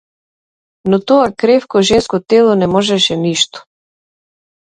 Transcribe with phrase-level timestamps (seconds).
[0.89, 3.59] Но тоа кревко женско тело не можеше ништо.